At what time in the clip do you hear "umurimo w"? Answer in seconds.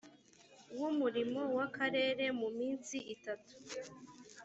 0.91-1.57